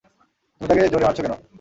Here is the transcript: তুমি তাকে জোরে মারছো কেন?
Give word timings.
তুমি 0.61 0.67
তাকে 0.69 0.81
জোরে 0.93 1.05
মারছো 1.05 1.21
কেন? 1.25 1.33